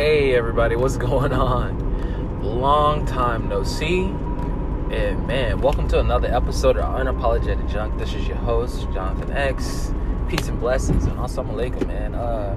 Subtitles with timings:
[0.00, 2.42] Hey everybody, what's going on?
[2.42, 4.04] Long time no see.
[4.90, 7.98] And man, welcome to another episode of Unapologetic Junk.
[7.98, 9.92] This is your host, Jonathan X.
[10.26, 12.14] Peace and blessings and assalamu alaikum, man.
[12.14, 12.56] Uh,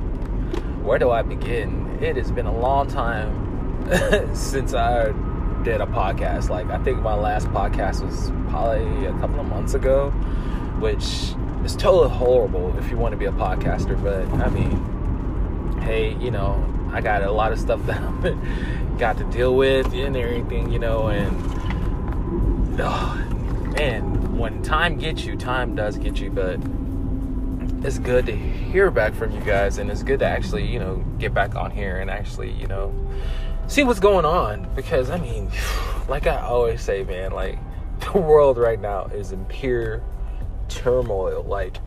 [0.84, 2.00] where do I begin?
[2.02, 5.08] It has been a long time since I
[5.64, 6.48] did a podcast.
[6.48, 10.12] Like I think my last podcast was probably a couple of months ago,
[10.80, 11.36] which
[11.66, 16.32] is totally horrible if you want to be a podcaster, but I mean, hey, you
[16.32, 20.72] know, I got a lot of stuff that I've got to deal with and everything,
[20.72, 26.60] you know, and oh, man, when time gets you, time does get you, but
[27.86, 31.04] it's good to hear back from you guys and it's good to actually, you know,
[31.20, 32.94] get back on here and actually, you know,
[33.68, 35.52] see what's going on because I mean,
[36.08, 37.58] like I always say, man, like
[38.00, 40.02] the world right now is in pure
[40.70, 41.44] turmoil.
[41.44, 41.78] Like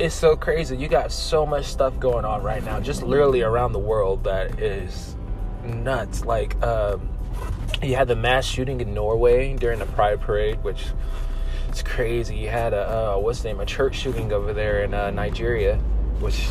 [0.00, 0.76] it's so crazy.
[0.78, 4.58] You got so much stuff going on right now, just literally around the world that
[4.58, 5.14] is
[5.62, 6.24] nuts.
[6.24, 7.06] Like, um,
[7.82, 10.86] you had the mass shooting in Norway during the Pride Parade, which
[11.70, 12.36] is crazy.
[12.36, 15.76] You had a uh, what's the name, a church shooting over there in uh, Nigeria,
[16.18, 16.46] which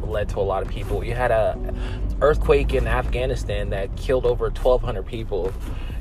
[0.00, 1.04] led to a lot of people.
[1.04, 1.74] You had a
[2.22, 5.52] earthquake in Afghanistan that killed over 1,200 people.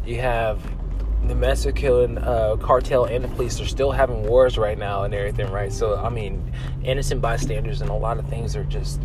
[0.05, 0.61] You have
[1.27, 5.51] the Mexican uh, cartel and the police are still having wars right now and everything,
[5.51, 5.71] right?
[5.71, 6.51] So, I mean,
[6.83, 9.01] innocent bystanders and a lot of things are just,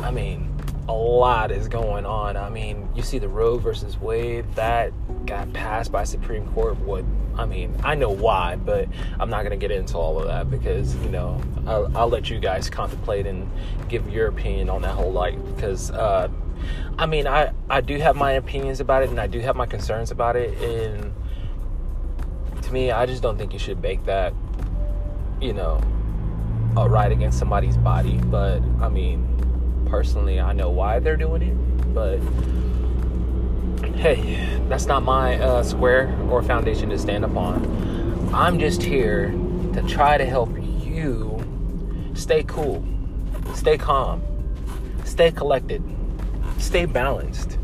[0.00, 0.54] I mean,
[0.88, 2.36] a lot is going on.
[2.36, 4.92] I mean, you see the Roe versus Wade that
[5.26, 6.76] got passed by Supreme Court.
[6.78, 7.04] What
[7.36, 8.88] I mean, I know why, but
[9.18, 12.28] I'm not going to get into all of that because you know I'll, I'll, let
[12.28, 13.48] you guys contemplate and
[13.88, 15.90] give your opinion on that whole life because.
[15.90, 16.28] Uh,
[16.98, 19.64] I mean, I, I do have my opinions about it and I do have my
[19.64, 20.52] concerns about it.
[20.58, 21.10] And
[22.70, 24.32] me, I just don't think you should make that,
[25.40, 25.80] you know,
[26.76, 28.18] a right against somebody's body.
[28.18, 31.94] But I mean, personally, I know why they're doing it.
[31.94, 32.18] But
[33.96, 38.30] hey, that's not my uh, square or foundation to stand upon.
[38.32, 39.30] I'm just here
[39.72, 40.50] to try to help
[40.84, 41.42] you
[42.14, 42.84] stay cool,
[43.54, 44.22] stay calm,
[45.04, 45.82] stay collected,
[46.58, 47.58] stay balanced.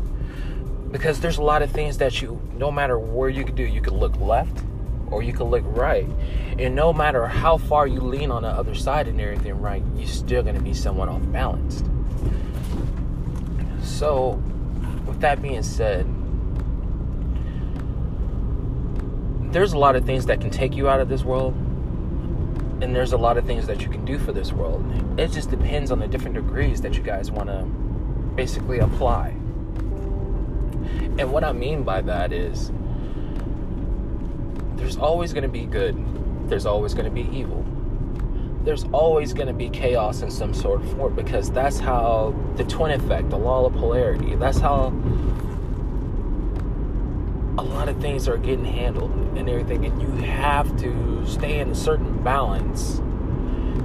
[0.91, 3.81] Because there's a lot of things that you, no matter where you could do, you
[3.81, 4.63] could look left,
[5.11, 6.07] or you can look right.
[6.59, 10.07] And no matter how far you lean on the other side and everything right, you're
[10.07, 11.85] still going to be somewhat off balanced.
[13.81, 14.41] So,
[15.05, 16.05] with that being said,
[19.51, 21.53] there's a lot of things that can take you out of this world,
[22.81, 24.85] and there's a lot of things that you can do for this world.
[25.19, 27.63] It just depends on the different degrees that you guys want to
[28.35, 29.29] basically apply.
[31.17, 32.71] And what I mean by that is,
[34.77, 35.95] there's always going to be good,
[36.49, 37.65] there's always going to be evil.
[38.63, 42.63] There's always going to be chaos in some sort of form because that's how the
[42.65, 44.87] twin effect, the law of polarity, that's how
[47.57, 49.85] a lot of things are getting handled and everything.
[49.85, 52.97] And you have to stay in a certain balance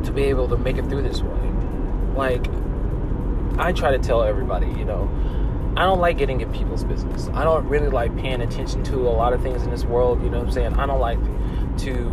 [0.05, 1.53] to be able to make it through this way.
[2.17, 2.47] Like,
[3.59, 5.09] I try to tell everybody, you know,
[5.75, 7.31] I don't like getting in people's business.
[7.33, 10.23] I don't really like paying attention to a lot of things in this world.
[10.23, 10.75] You know what I'm saying?
[10.75, 11.19] I don't like
[11.79, 12.11] to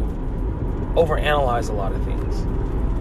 [0.96, 2.42] overanalyze a lot of things.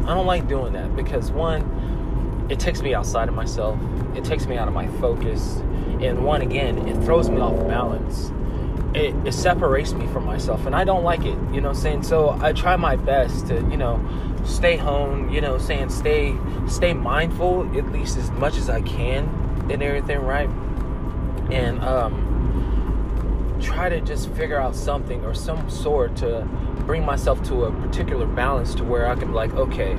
[0.04, 3.78] I don't like doing that because one, it takes me outside of myself.
[4.16, 5.58] It takes me out of my focus.
[6.00, 8.32] And one, again, it throws me off balance.
[8.94, 11.38] It, it separates me from myself and I don't like it.
[11.52, 12.02] You know what I'm saying?
[12.02, 14.04] So I try my best to, you know,
[14.44, 16.34] stay home, you know, saying stay
[16.66, 20.48] stay mindful at least as much as I can and everything right
[21.50, 26.46] and um, try to just figure out something or some sort to
[26.86, 29.96] bring myself to a particular balance to where I can be like, okay,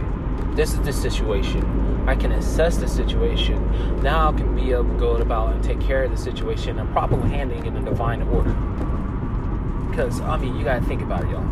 [0.51, 2.05] this is the situation.
[2.07, 4.01] I can assess the situation.
[4.01, 6.89] Now I can be able to go about and take care of the situation and
[6.91, 8.55] properly handling it in divine order.
[9.99, 11.43] Because I mean, you gotta think about it, y'all.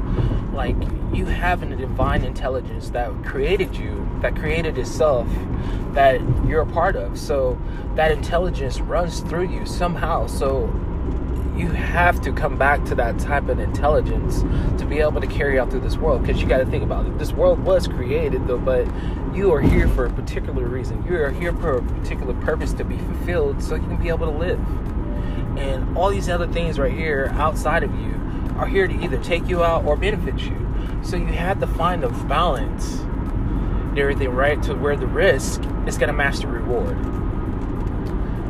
[0.54, 0.78] Like
[1.14, 5.28] you have a divine intelligence that created you, that created itself,
[5.92, 7.20] that you're a part of.
[7.20, 7.60] So
[7.96, 10.28] that intelligence runs through you somehow.
[10.28, 10.68] So
[11.58, 14.44] you have to come back to that type of intelligence
[14.80, 17.06] to be able to carry out through this world because you got to think about
[17.08, 18.86] it this world was created though but
[19.34, 22.84] you are here for a particular reason you are here for a particular purpose to
[22.84, 24.60] be fulfilled so you can be able to live
[25.58, 28.27] and all these other things right here outside of you
[28.58, 30.56] are here to either take you out or benefit you
[31.04, 35.98] so you have to find the balance and everything right to where the risk is
[35.98, 36.98] going to match the reward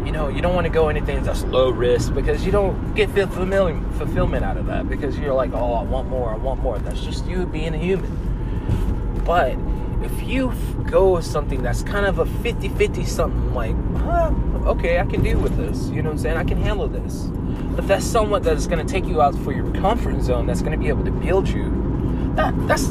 [0.07, 3.09] you know, you don't want to go anything that's low risk because you don't get
[3.09, 6.79] fulfillment out of that because you're like, oh, I want more, I want more.
[6.79, 9.21] That's just you being a human.
[9.25, 9.57] But
[10.05, 10.53] if you
[10.85, 14.31] go with something that's kind of a 50 50 something like, huh,
[14.67, 15.89] okay, I can deal with this.
[15.89, 16.37] You know what I'm saying?
[16.37, 17.25] I can handle this.
[17.77, 20.61] But that's someone that is going to take you out for your comfort zone, that's
[20.61, 22.33] going to be able to build you.
[22.35, 22.87] That, that's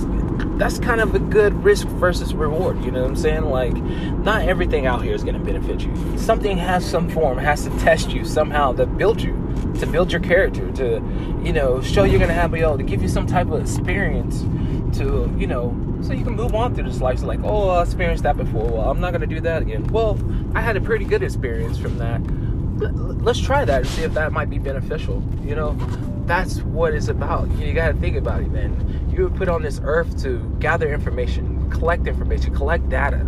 [0.58, 2.82] that's kind of a good risk versus reward.
[2.84, 3.44] You know what I'm saying?
[3.44, 6.18] Like, not everything out here is going to benefit you.
[6.18, 9.32] Something has some form, has to test you somehow to build you,
[9.80, 11.02] to build your character, to,
[11.42, 14.42] you know, show you're going to have able to give you some type of experience
[14.98, 17.18] to, you know, so you can move on through this life.
[17.18, 18.68] So like, oh, I experienced that before.
[18.68, 19.86] Well, I'm not to do that again.
[19.88, 20.18] Well,
[20.54, 22.20] I had a pretty good experience from that.
[22.78, 25.23] Let's try that and see if that might be beneficial.
[25.44, 25.73] You know,
[26.26, 27.50] that's what it's about.
[27.58, 29.11] You got to think about it, man.
[29.11, 33.20] You were put on this earth to gather information, collect information, collect data,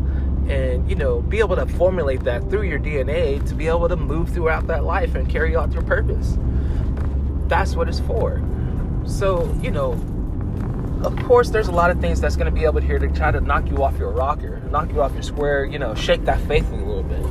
[0.48, 3.96] and you know, be able to formulate that through your DNA to be able to
[3.96, 6.36] move throughout that life and carry out your purpose.
[7.46, 8.42] That's what it's for.
[9.06, 9.92] So, you know,
[11.02, 13.08] of course, there's a lot of things that's going to be able to here to
[13.08, 16.24] try to knock you off your rocker, knock you off your square, you know, shake
[16.24, 17.24] that faith a little bit.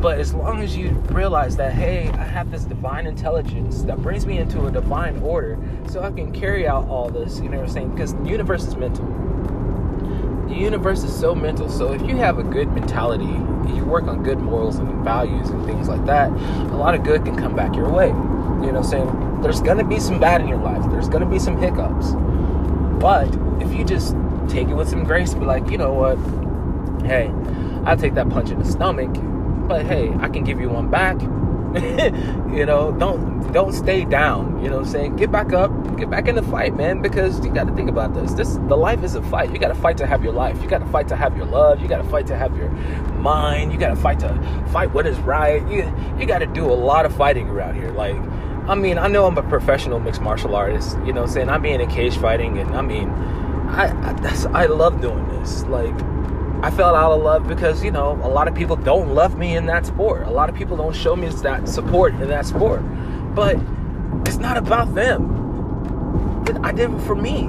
[0.00, 4.26] But as long as you realize that, hey, I have this divine intelligence that brings
[4.26, 5.58] me into a divine order,
[5.88, 7.90] so I can carry out all this, you know what I'm saying?
[7.92, 9.06] Because the universe is mental.
[10.48, 11.68] The universe is so mental.
[11.68, 13.24] So if you have a good mentality,
[13.74, 17.24] you work on good morals and values and things like that, a lot of good
[17.24, 18.08] can come back your way.
[18.08, 19.40] You know what I'm saying?
[19.40, 20.84] There's gonna be some bad in your life.
[20.90, 22.12] There's gonna be some hiccups.
[23.00, 23.28] But
[23.62, 24.14] if you just
[24.48, 26.16] take it with some grace, be like, you know what?
[27.06, 27.32] Hey,
[27.84, 29.14] I'll take that punch in the stomach
[29.66, 31.20] but hey, I can give you one back.
[31.76, 34.62] you know, don't don't stay down.
[34.62, 35.16] You know what I'm saying?
[35.16, 38.32] Get back up, get back in the fight, man, because you gotta think about this.
[38.32, 39.52] This the life is a fight.
[39.52, 40.60] You gotta fight to have your life.
[40.62, 41.80] You gotta fight to have your love.
[41.80, 42.70] You gotta fight to have your
[43.18, 43.72] mind.
[43.72, 45.60] You gotta fight to fight what is right.
[45.68, 47.90] You you gotta do a lot of fighting around here.
[47.90, 48.16] Like
[48.68, 51.50] I mean, I know I'm a professional mixed martial artist, you know what I'm saying?
[51.50, 53.10] I'm being in cage fighting and I mean
[53.68, 55.64] I I, I love doing this.
[55.64, 55.94] Like
[56.62, 59.56] I felt out of love because, you know, a lot of people don't love me
[59.56, 60.26] in that sport.
[60.26, 62.82] A lot of people don't show me that support in that sport.
[63.34, 63.58] But
[64.26, 65.34] it's not about them.
[66.62, 67.40] I did it for me.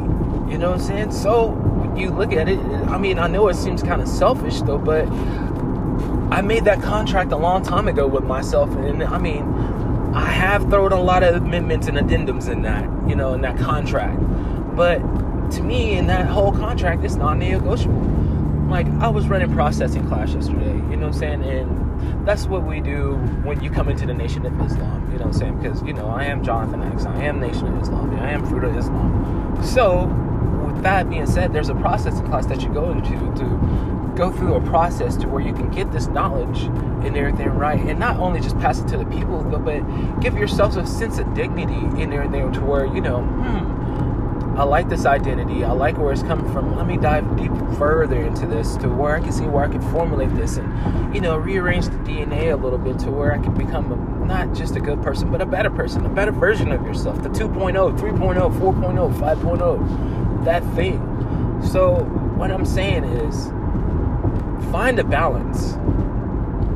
[0.52, 1.12] You know what I'm saying?
[1.12, 4.78] So you look at it, I mean, I know it seems kind of selfish though,
[4.78, 5.08] but
[6.32, 8.70] I made that contract a long time ago with myself.
[8.76, 9.44] And I mean,
[10.14, 13.58] I have thrown a lot of amendments and addendums in that, you know, in that
[13.58, 14.20] contract.
[14.76, 15.00] But
[15.52, 18.27] to me, in that whole contract, it's non negotiable
[18.70, 21.44] like I was running processing class yesterday, you know what I'm saying?
[21.44, 25.26] And that's what we do when you come into the Nation of Islam, you know
[25.26, 25.62] what I'm saying?
[25.62, 28.64] Because, you know, I am Jonathan X, I am Nation of Islam, I am Fruit
[28.64, 29.60] of Islam.
[29.64, 30.06] So,
[30.66, 34.56] with that being said, there's a processing class that you go into to go through
[34.56, 36.64] a process to where you can get this knowledge
[37.06, 39.80] and everything right and not only just pass it to the people but
[40.22, 43.77] give yourself a sense of dignity in everything to where you know hmm
[44.58, 45.64] I like this identity.
[45.64, 46.76] I like where it's coming from.
[46.76, 49.82] Let me dive deep further into this to where I can see where I can
[49.92, 53.54] formulate this and, you know, rearrange the DNA a little bit to where I can
[53.54, 56.82] become a, not just a good person, but a better person, a better version of
[56.88, 57.22] yourself.
[57.22, 61.62] The 2.0, 3.0, 4.0, 5.0, that thing.
[61.64, 62.00] So,
[62.36, 63.50] what I'm saying is
[64.72, 65.74] find a balance,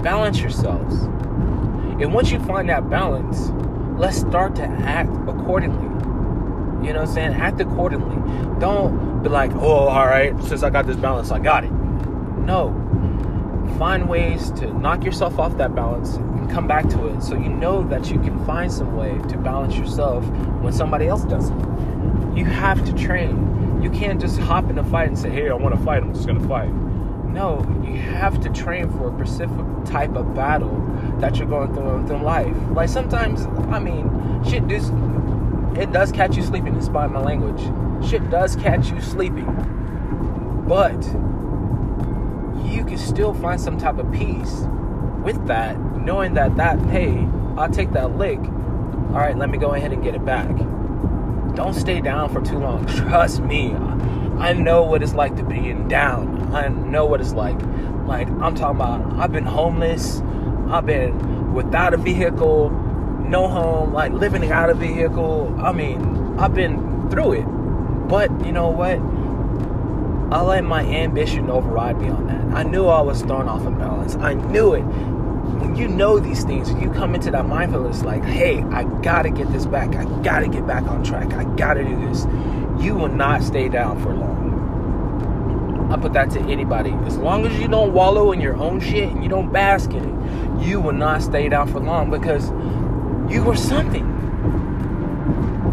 [0.03, 1.01] balance yourselves.
[1.99, 3.49] And once you find that balance,
[3.99, 6.00] let's start to act accordingly
[6.83, 7.33] you know what I'm saying?
[7.33, 8.15] Act accordingly.
[8.59, 11.71] Don't be like, oh, all right, since I got this balance, I got it.
[11.71, 12.77] No.
[13.77, 17.49] Find ways to knock yourself off that balance and come back to it so you
[17.49, 20.25] know that you can find some way to balance yourself
[20.61, 22.35] when somebody else doesn't.
[22.35, 23.81] You have to train.
[23.81, 26.13] You can't just hop in a fight and say, hey, I want to fight, I'm
[26.13, 26.71] just going to fight.
[27.31, 30.77] No, you have to train for a specific type of battle
[31.19, 32.55] that you're going through in life.
[32.71, 34.89] Like sometimes, I mean, shit, this
[35.77, 37.61] it does catch you sleeping, despite my language.
[38.07, 39.45] Shit does catch you sleeping.
[40.67, 41.03] But
[42.65, 44.65] you can still find some type of peace
[45.23, 48.39] with that, knowing that that, hey, I'll take that lick.
[48.39, 50.49] All right, let me go ahead and get it back.
[51.55, 52.85] Don't stay down for too long.
[52.85, 53.73] Trust me.
[54.39, 56.53] I know what it's like to be in down.
[56.55, 57.59] I know what it's like.
[58.07, 60.21] Like, I'm talking about, I've been homeless.
[60.69, 62.69] I've been without a vehicle
[63.31, 65.55] no home, like living out of vehicle.
[65.59, 67.45] I mean, I've been through it.
[68.07, 68.99] But you know what?
[70.31, 72.57] I let my ambition override me on that.
[72.57, 74.15] I knew I was thrown off in balance.
[74.15, 74.81] I knew it.
[74.81, 79.29] When you know these things, and you come into that mindfulness like, hey, I gotta
[79.29, 79.95] get this back.
[79.95, 81.33] I gotta get back on track.
[81.33, 82.25] I gotta do this.
[82.83, 85.89] You will not stay down for long.
[85.91, 86.91] I put that to anybody.
[87.05, 90.03] As long as you don't wallow in your own shit and you don't bask in
[90.03, 92.49] it, you will not stay down for long because
[93.31, 94.05] you were something.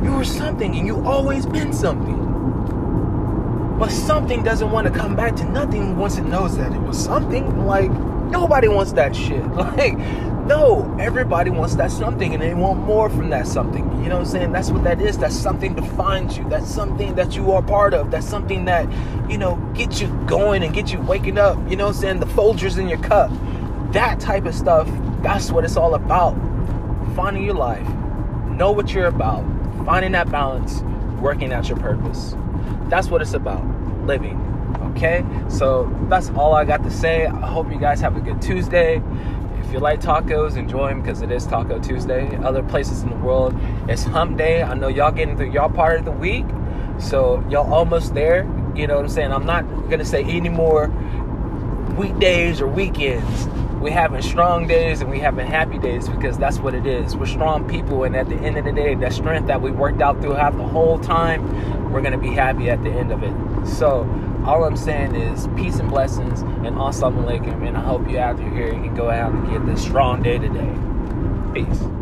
[0.04, 2.16] You were something, and you always been something.
[3.78, 7.02] But something doesn't want to come back to nothing once it knows that it was
[7.02, 7.66] something.
[7.66, 9.44] Like, nobody wants that shit.
[9.58, 9.98] Like,
[10.48, 13.84] no, everybody wants that something and they want more from that something.
[14.02, 14.52] You know what I'm saying?
[14.52, 15.18] That's what that is.
[15.18, 16.48] That's something defines you.
[16.48, 18.10] That's something that you are part of.
[18.10, 18.88] That's something that,
[19.30, 21.58] you know, get you going and get you waking up.
[21.68, 22.20] You know what I'm saying?
[22.20, 23.30] The Folgers in your cup.
[23.92, 24.88] That type of stuff,
[25.22, 26.34] that's what it's all about.
[27.18, 27.84] Finding your life.
[28.46, 29.42] Know what you're about.
[29.84, 30.82] Finding that balance.
[31.20, 32.36] Working out your purpose.
[32.88, 33.66] That's what it's about.
[34.06, 34.38] Living.
[34.94, 35.24] Okay?
[35.48, 37.26] So that's all I got to say.
[37.26, 39.02] I hope you guys have a good Tuesday.
[39.58, 42.36] If you like tacos, enjoy them because it is Taco Tuesday.
[42.36, 43.52] Other places in the world,
[43.88, 44.62] it's Hump Day.
[44.62, 46.46] I know y'all getting through y'all part of the week,
[47.00, 48.44] so y'all almost there.
[48.76, 49.32] You know what I'm saying?
[49.32, 50.86] I'm not gonna say any more
[51.96, 53.48] weekdays or weekends.
[53.80, 57.16] We having strong days and we're having happy days because that's what it is.
[57.16, 60.02] We're strong people, and at the end of the day, that strength that we worked
[60.02, 63.32] out throughout the whole time, we're gonna be happy at the end of it.
[63.66, 64.00] So
[64.44, 67.68] all I'm saying is peace and blessings and assalamu alaikum.
[67.68, 70.22] And I hope you out there here you can go out and get this strong
[70.22, 70.74] day today.
[71.54, 71.97] Peace.